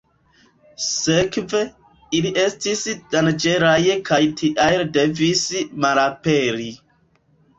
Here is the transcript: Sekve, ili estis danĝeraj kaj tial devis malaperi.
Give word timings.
Sekve, 0.83 1.59
ili 2.19 2.31
estis 2.45 2.81
danĝeraj 3.11 3.75
kaj 4.09 4.19
tial 4.41 4.83
devis 4.97 5.43
malaperi. 5.85 6.69